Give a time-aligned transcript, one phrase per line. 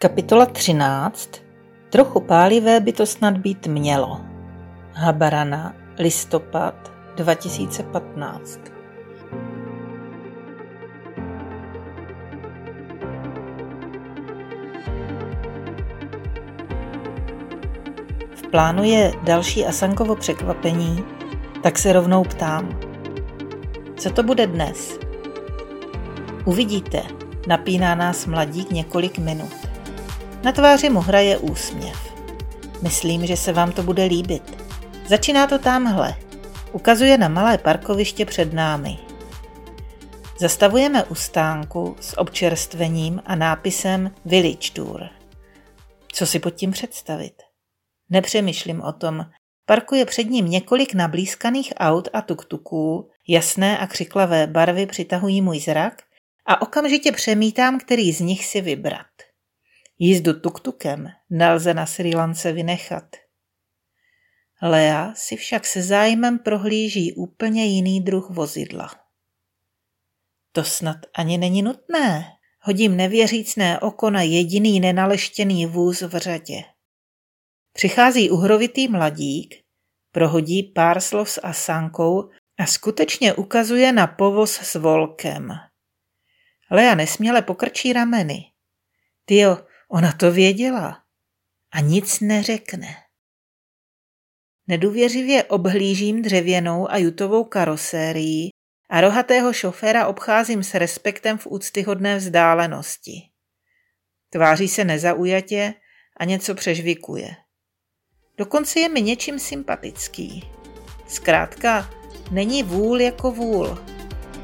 [0.00, 1.30] Kapitola 13.
[1.90, 4.20] Trochu pálivé by to snad být mělo.
[4.92, 8.60] Habarana, listopad 2015.
[18.34, 21.04] V plánu je další Asankovo překvapení,
[21.62, 22.80] tak se rovnou ptám.
[23.96, 24.98] Co to bude dnes?
[26.44, 27.02] Uvidíte,
[27.46, 29.67] napíná nás mladík několik minut.
[30.42, 32.14] Na tváři mu hraje úsměv.
[32.82, 34.64] Myslím, že se vám to bude líbit.
[35.06, 36.14] Začíná to tamhle.
[36.72, 38.98] Ukazuje na malé parkoviště před námi.
[40.40, 45.08] Zastavujeme u stánku s občerstvením a nápisem Village Tour.
[46.12, 47.42] Co si pod tím představit?
[48.10, 49.26] Nepřemýšlím o tom.
[49.66, 56.02] Parkuje před ním několik nablízkaných aut a tuktuků, jasné a křiklavé barvy přitahují můj zrak
[56.46, 59.06] a okamžitě přemítám, který z nich si vybrat.
[59.98, 63.16] Jízdu tuktukem nelze na Sri Lance vynechat.
[64.62, 68.90] Lea si však se zájmem prohlíží úplně jiný druh vozidla.
[70.52, 72.24] To snad ani není nutné.
[72.60, 76.64] Hodím nevěřícné oko na jediný nenaleštěný vůz v řadě.
[77.72, 79.54] Přichází uhrovitý mladík,
[80.12, 85.48] prohodí pár slov s Asankou a skutečně ukazuje na povoz s volkem.
[86.70, 88.44] Lea nesměle pokrčí rameny.
[89.24, 91.02] Tyjo, Ona to věděla
[91.72, 92.96] a nic neřekne.
[94.66, 98.50] Nedůvěřivě obhlížím dřevěnou a jutovou karosérii
[98.90, 103.22] a rohatého šoféra obcházím s respektem v úctyhodné vzdálenosti.
[104.30, 105.74] Tváří se nezaujatě
[106.16, 107.36] a něco přežvikuje.
[108.38, 110.50] Dokonce je mi něčím sympatický.
[111.08, 111.90] Zkrátka,
[112.30, 113.84] není vůl jako vůl.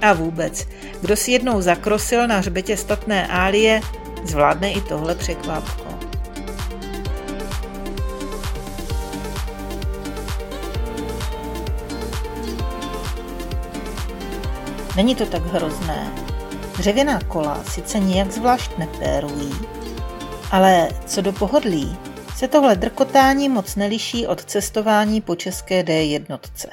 [0.00, 0.69] A vůbec,
[1.00, 3.81] kdo si jednou zakrosil na hřbetě statné álie,
[4.25, 5.84] zvládne i tohle překvapko.
[14.97, 16.12] Není to tak hrozné.
[16.78, 19.54] Dřevěná kola sice nijak zvlášť nepérují,
[20.50, 21.97] ale co do pohodlí,
[22.37, 26.69] se tohle drkotání moc neliší od cestování po české D jednotce.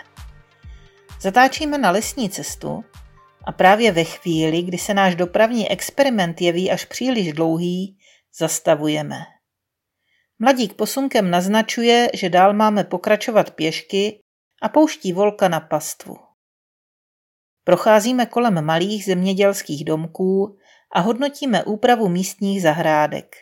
[1.22, 2.84] Zatáčíme na lesní cestu
[3.44, 7.98] a právě ve chvíli, kdy se náš dopravní experiment jeví až příliš dlouhý,
[8.38, 9.18] zastavujeme.
[10.40, 14.22] Mladík posunkem naznačuje, že dál máme pokračovat pěšky
[14.62, 16.18] a pouští volka na pastvu.
[17.64, 20.58] Procházíme kolem malých zemědělských domků
[20.94, 23.36] a hodnotíme úpravu místních zahrádek.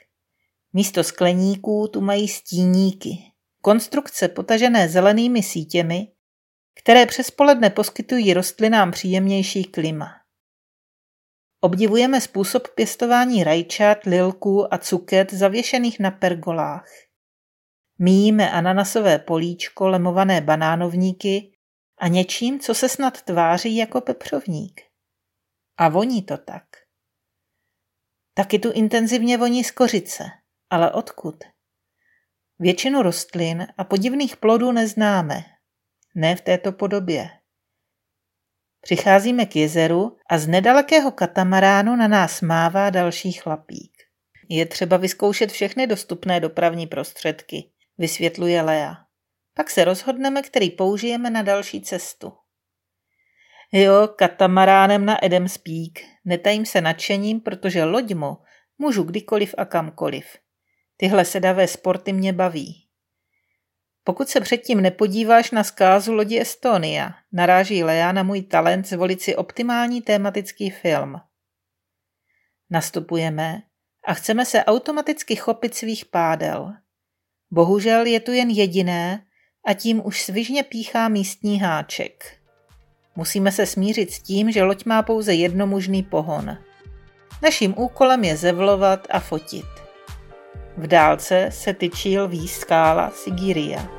[0.73, 3.17] Místo skleníků tu mají stíníky.
[3.61, 6.07] Konstrukce potažené zelenými sítěmi
[6.75, 10.07] které přes poledne poskytují rostlinám příjemnější klima.
[11.61, 16.89] Obdivujeme způsob pěstování rajčat, lilků a cuket zavěšených na pergolách.
[17.99, 21.57] Míjíme ananasové políčko, lemované banánovníky
[21.97, 24.81] a něčím, co se snad tváří jako pepřovník.
[25.77, 26.63] A voní to tak.
[28.33, 30.23] Taky tu intenzivně voní z kořice,
[30.69, 31.43] ale odkud?
[32.59, 35.45] Většinu rostlin a podivných plodů neznáme,
[36.19, 37.29] ne v této podobě.
[38.81, 43.91] Přicházíme k jezeru a z nedalekého katamaránu na nás mává další chlapík.
[44.49, 48.95] Je třeba vyzkoušet všechny dostupné dopravní prostředky, vysvětluje Lea.
[49.53, 52.33] Pak se rozhodneme, který použijeme na další cestu.
[53.71, 56.05] Jo, katamaránem na Edem Speak.
[56.25, 58.37] Netajím se nadšením, protože loďmo
[58.77, 60.25] můžu kdykoliv a kamkoliv.
[60.97, 62.88] Tyhle sedavé sporty mě baví.
[64.09, 69.35] Pokud se předtím nepodíváš na zkázu lodi Estonia, naráží Lea na můj talent zvolit si
[69.35, 71.15] optimální tématický film.
[72.69, 73.61] Nastupujeme
[74.07, 76.73] a chceme se automaticky chopit svých pádel.
[77.51, 79.25] Bohužel je tu jen jediné
[79.65, 82.37] a tím už svižně píchá místní háček.
[83.15, 86.57] Musíme se smířit s tím, že loď má pouze jednomužný pohon.
[87.43, 89.65] Naším úkolem je zevlovat a fotit.
[90.77, 93.98] V dálce se tyčí lví skála Sigiria.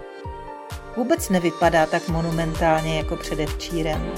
[0.97, 4.13] Vůbec nevypadá tak monumentálně jako předevčírem.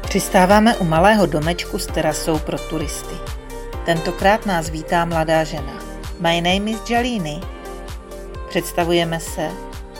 [0.00, 3.14] Přistáváme u malého domečku s terasou pro turisty.
[3.86, 5.82] Tentokrát nás vítá mladá žena.
[6.20, 7.40] My name is Jalini.
[8.48, 9.50] Představujeme se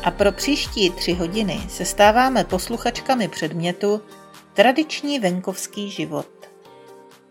[0.02, 4.02] a pro příští tři hodiny se stáváme posluchačkami předmětu
[4.54, 6.28] Tradiční venkovský život.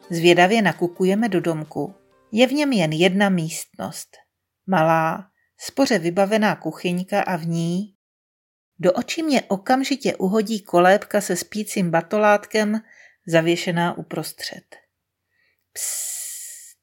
[0.10, 1.94] Zvědavě nakukujeme do domku,
[2.32, 4.18] je v něm jen jedna místnost.
[4.68, 7.96] Malá, spoře vybavená kuchyňka a v ní
[8.80, 12.82] Do očí mě okamžitě uhodí kolébka se spícím batolátkem,
[13.28, 14.76] zavěšená uprostřed.
[15.74, 16.78] Psst.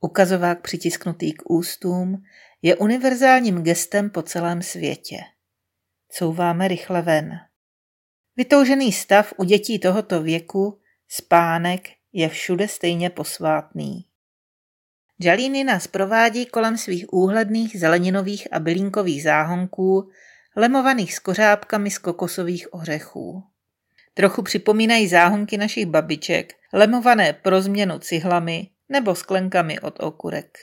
[0.00, 2.22] Ukazovák přitisknutý k ústům
[2.62, 5.16] je univerzálním gestem po celém světě.
[6.08, 7.30] Couváme rychle ven.
[8.36, 14.04] Vytoužený stav u dětí tohoto věku, spánek, je všude stejně posvátný.
[15.20, 20.10] Jalíny nás provádí kolem svých úhledných zeleninových a bylínkových záhonků,
[20.56, 23.44] lemovaných s kořápkami z kokosových ořechů.
[24.14, 30.58] Trochu připomínají záhonky našich babiček, lemované pro změnu cihlami nebo sklenkami od okurek.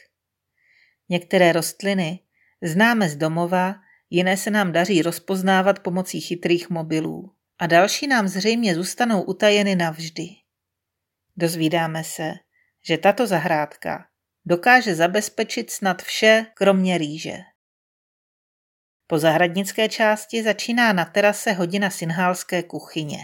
[1.09, 2.19] Některé rostliny
[2.61, 3.75] známe z domova,
[4.09, 10.27] jiné se nám daří rozpoznávat pomocí chytrých mobilů a další nám zřejmě zůstanou utajeny navždy.
[11.37, 12.33] Dozvídáme se,
[12.87, 14.05] že tato zahrádka
[14.45, 17.37] dokáže zabezpečit snad vše, kromě rýže.
[19.07, 23.17] Po zahradnické části začíná na terase hodina synhálské kuchyně.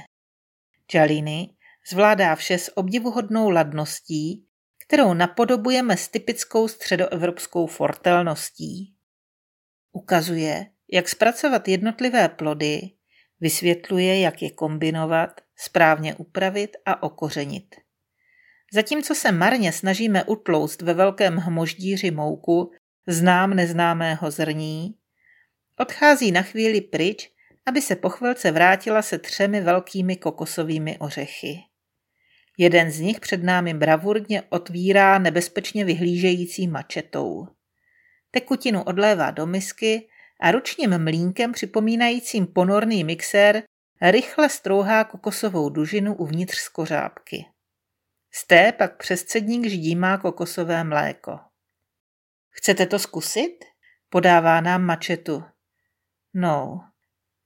[0.94, 1.56] Jalini
[1.89, 4.47] zvládá vše s obdivuhodnou ladností,
[4.85, 8.95] kterou napodobujeme s typickou středoevropskou fortelností.
[9.91, 12.79] Ukazuje, jak zpracovat jednotlivé plody,
[13.39, 17.75] vysvětluje, jak je kombinovat, správně upravit a okořenit.
[18.73, 22.71] Zatímco se marně snažíme utlouct ve velkém hmoždíři mouku,
[23.07, 24.95] znám neznámého zrní,
[25.79, 27.31] odchází na chvíli pryč,
[27.65, 31.59] aby se po chvilce vrátila se třemi velkými kokosovými ořechy.
[32.57, 37.47] Jeden z nich před námi bravurně otvírá nebezpečně vyhlížející mačetou.
[38.31, 40.07] Tekutinu odlévá do misky
[40.39, 43.63] a ručním mlínkem připomínajícím ponorný mixér
[44.01, 47.45] rychle strouhá kokosovou dužinu uvnitř skořápky.
[48.33, 51.39] Z té pak přes cedník ždímá kokosové mléko.
[52.50, 53.66] Chcete to zkusit?
[54.10, 55.44] Podává nám mačetu.
[56.33, 56.81] No,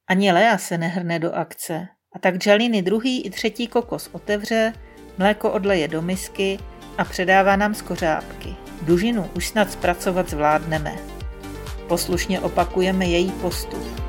[0.08, 1.88] ani Lea se nehrne do akce.
[2.12, 4.74] A tak Jaliny druhý i třetí kokos otevře,
[5.18, 6.60] mléko odleje do misky
[6.98, 8.56] a předává nám z kořápky.
[8.82, 10.96] Dužinu už snad zpracovat zvládneme.
[11.88, 14.02] Poslušně opakujeme její postup.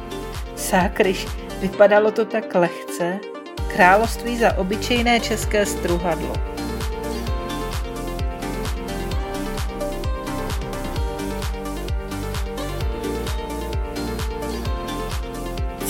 [0.56, 1.26] Sákryš,
[1.60, 3.18] vypadalo to tak lehce.
[3.72, 6.55] Království za obyčejné české struhadlo.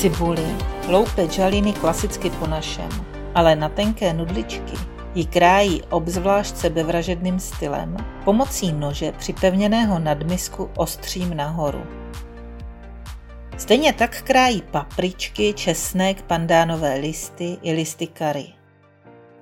[0.07, 0.57] Cibuli
[0.87, 2.87] loupe žaliny klasicky po našem,
[3.35, 4.79] ale na tenké nudličky
[5.15, 11.83] ji krájí obzvlášť sebevražedným stylem pomocí nože připevněného nadmisku ostřím nahoru.
[13.59, 18.47] Stejně tak krájí papričky, česnek, pandánové listy i listy kary.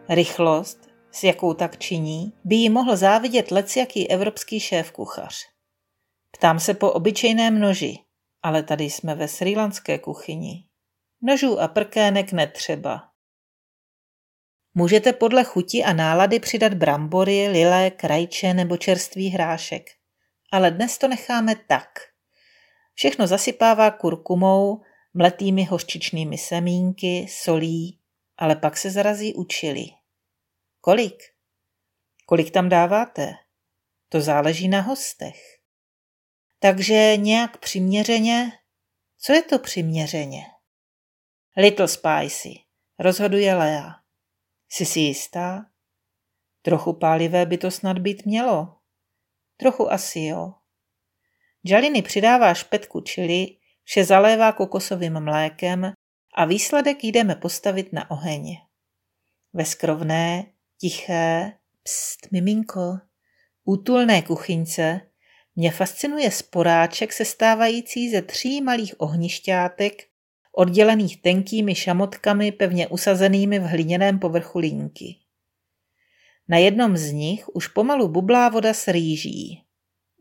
[0.09, 5.35] Rychlost, s jakou tak činí, by jí mohl závidět leciaký evropský šéf kuchař.
[6.31, 8.04] Ptám se po obyčejném noži,
[8.45, 10.65] ale tady jsme ve srílanské kuchyni.
[11.23, 13.11] Nožů a prkének netřeba.
[14.75, 19.91] Můžete podle chuti a nálady přidat brambory, lilé, krajče nebo čerstvý hrášek.
[20.53, 21.89] Ale dnes to necháme tak.
[22.95, 24.83] Všechno zasypává kurkumou,
[25.15, 28.01] mletými hořčičnými semínky, solí,
[28.39, 29.85] ale pak se zarazí u čili.
[30.81, 31.23] Kolik?
[32.27, 33.35] Kolik tam dáváte?
[34.09, 35.64] To záleží na hostech.
[36.65, 38.53] Takže nějak přiměřeně?
[39.19, 40.43] Co je to přiměřeně?
[41.57, 42.55] Little spicy,
[42.99, 43.91] rozhoduje Lea.
[44.69, 45.67] Jsi si jistá?
[46.63, 48.77] Trochu pálivé by to snad být mělo.
[49.57, 50.53] Trochu asi jo.
[51.65, 53.47] Jaliny přidává špetku čili,
[53.83, 55.93] vše zalévá kokosovým mlékem
[56.35, 58.57] a výsledek jdeme postavit na oheň.
[59.53, 59.65] Ve
[60.81, 61.53] tiché,
[61.83, 62.99] pst, miminko,
[63.65, 65.14] útulné kuchyňce
[65.57, 70.03] mě fascinuje sporáček sestávající ze tří malých ohnišťátek,
[70.53, 75.17] oddělených tenkými šamotkami pevně usazenými v hliněném povrchu linky.
[76.49, 79.63] Na jednom z nich už pomalu bublá voda s rýží.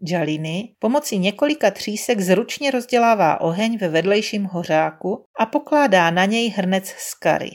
[0.07, 6.87] Jaliny pomocí několika třísek zručně rozdělává oheň ve vedlejším hořáku a pokládá na něj hrnec
[6.87, 7.51] z kary.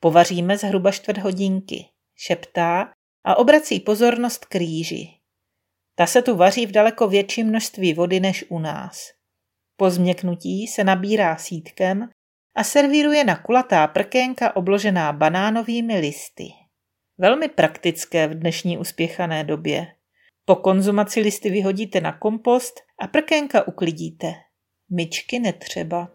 [0.00, 1.84] Povaříme zhruba čtvrt hodinky,
[2.16, 2.92] šeptá
[3.24, 5.19] a obrací pozornost k rýži.
[6.00, 9.12] Ta se tu vaří v daleko větším množství vody než u nás.
[9.76, 12.08] Po změknutí se nabírá sítkem
[12.56, 16.44] a servíruje na kulatá prkénka obložená banánovými listy.
[17.18, 19.86] Velmi praktické v dnešní uspěchané době.
[20.44, 24.32] Po konzumaci listy vyhodíte na kompost a prkénka uklidíte.
[24.90, 26.08] Myčky netřeba.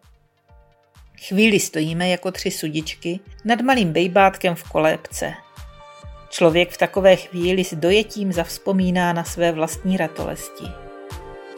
[1.28, 5.34] Chvíli stojíme jako tři sudičky nad malým bejbátkem v kolébce–
[6.36, 10.66] Člověk v takové chvíli s dojetím zavzpomíná na své vlastní ratolesti.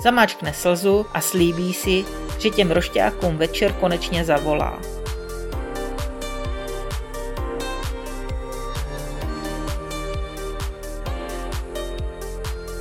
[0.03, 2.05] zamáčkne slzu a slíbí si,
[2.39, 4.81] že těm rošťákům večer konečně zavolá.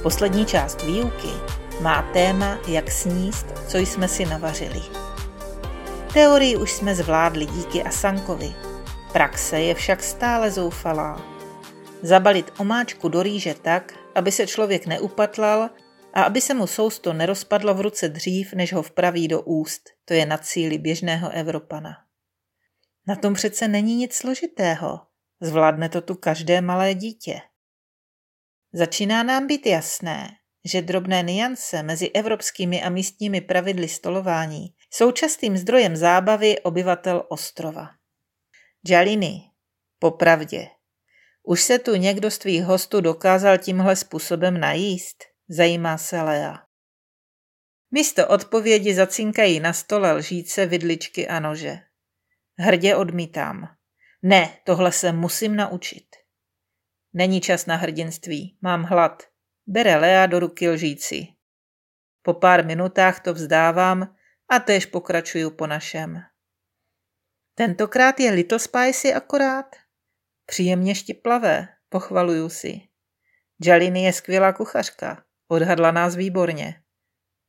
[0.03, 1.33] Poslední část výuky
[1.81, 4.83] má téma, jak sníst, co jsme si navařili.
[6.13, 8.55] Teorii už jsme zvládli díky Asankovi.
[9.13, 11.36] Praxe je však stále zoufalá.
[12.03, 15.71] Zabalit omáčku do rýže tak, aby se člověk neupatlal
[16.15, 20.15] a aby se mu sousto nerozpadlo v ruce dřív, než ho vpraví do úst, to
[20.15, 21.97] je na cíli běžného Evropana.
[23.07, 25.01] Na tom přece není nic složitého.
[25.41, 27.41] Zvládne to tu každé malé dítě.
[28.73, 30.29] Začíná nám být jasné,
[30.65, 37.89] že drobné niance mezi evropskými a místními pravidly stolování jsou častým zdrojem zábavy obyvatel ostrova.
[38.89, 39.43] Jaliny,
[39.99, 40.69] popravdě,
[41.49, 45.25] už se tu někdo z tvých hostů dokázal tímhle způsobem najíst?
[45.49, 46.67] Zajímá se Lea.
[47.91, 51.79] Místo odpovědi zacinkají na stole lžíce, vidličky a nože.
[52.59, 53.69] Hrdě odmítám.
[54.23, 56.07] Ne, tohle se musím naučit.
[57.13, 59.23] Není čas na hrdinství, mám hlad.
[59.67, 61.27] Bere Lea do ruky lžíci.
[62.23, 64.17] Po pár minutách to vzdávám
[64.49, 66.23] a též pokračuju po našem.
[67.55, 69.86] Tentokrát je Little Spicy akorát.
[70.47, 72.81] Příjemně štiplavé, pochvaluju si.
[73.65, 76.83] Jaliny je skvělá kuchařka, odhadla nás výborně.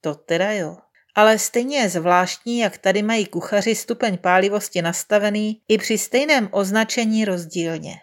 [0.01, 0.77] To teda jo.
[1.15, 7.25] Ale stejně je zvláštní, jak tady mají kuchaři stupeň pálivosti nastavený i při stejném označení
[7.25, 7.95] rozdílně.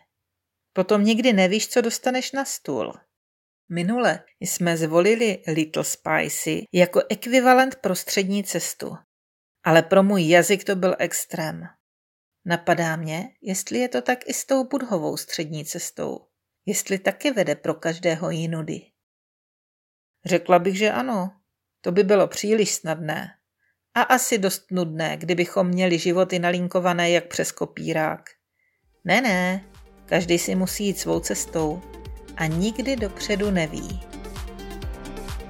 [0.72, 2.92] Potom nikdy nevíš, co dostaneš na stůl.
[3.68, 8.96] Minule jsme zvolili Little Spicy jako ekvivalent pro střední cestu.
[9.64, 11.62] Ale pro můj jazyk to byl extrém.
[12.44, 16.26] Napadá mě, jestli je to tak i s tou budhovou střední cestou.
[16.66, 18.82] Jestli taky vede pro každého jinudy.
[20.24, 21.32] Řekla bych, že ano.
[21.80, 23.30] To by bylo příliš snadné.
[23.94, 28.30] A asi dost nudné, kdybychom měli životy nalinkované jak přes kopírák.
[29.04, 29.64] Ne, ne,
[30.06, 31.82] každý si musí jít svou cestou
[32.36, 34.00] a nikdy dopředu neví.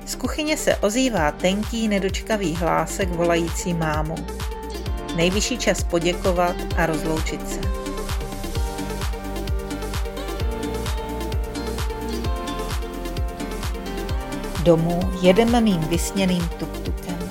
[0.06, 4.43] Z kuchyně se ozývá tenký nedočkavý hlásek volající mámu.
[5.16, 7.60] Nejvyšší čas poděkovat a rozloučit se.
[14.62, 17.30] Domů jedeme mým vysněným tuktukem.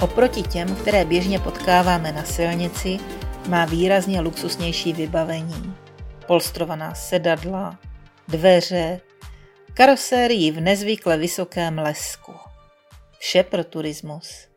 [0.00, 2.98] Oproti těm, které běžně potkáváme na silnici,
[3.48, 5.74] má výrazně luxusnější vybavení.
[6.26, 7.78] Polstrovaná sedadla,
[8.28, 9.00] dveře,
[9.74, 12.34] karosérii v nezvykle vysokém lesku.
[13.18, 14.48] Vše pro turismus.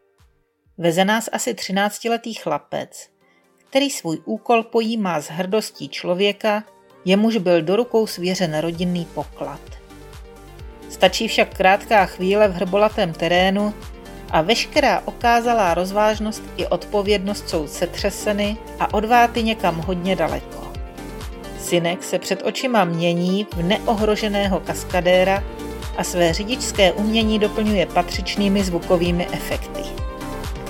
[0.81, 3.09] Veze nás asi 13-letý chlapec,
[3.69, 6.63] který svůj úkol pojímá s hrdostí člověka,
[7.05, 9.61] jemuž byl do rukou svěřen rodinný poklad.
[10.89, 13.73] Stačí však krátká chvíle v hrbolatém terénu
[14.31, 20.73] a veškerá okázalá rozvážnost i odpovědnost jsou setřeseny a odváty někam hodně daleko.
[21.59, 25.43] Synek se před očima mění v neohroženého kaskadéra
[25.97, 30.10] a své řidičské umění doplňuje patřičnými zvukovými efekty.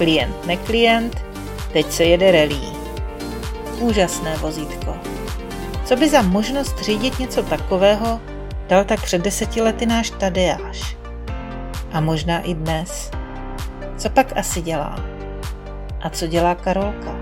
[0.01, 1.21] Klient neklient,
[1.73, 2.73] teď se jede relí.
[3.79, 4.97] Úžasné vozítko.
[5.85, 8.21] Co by za možnost řídit něco takového
[8.67, 10.97] dal tak před deseti lety náš Tadeáš?
[11.91, 13.11] A možná i dnes.
[13.97, 14.95] Co pak asi dělá?
[16.01, 17.20] A co dělá Karolka?